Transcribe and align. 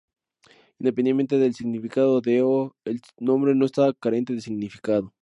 Independientemente 0.79 1.37
del 1.37 1.53
significado 1.53 2.21
de 2.21 2.41
"Ø", 2.41 2.71
el 2.85 2.99
nombre 3.19 3.53
no 3.53 3.67
está 3.67 3.93
carente 3.93 4.33
de 4.33 4.41
significado. 4.41 5.09